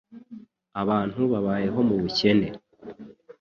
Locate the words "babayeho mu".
1.31-1.95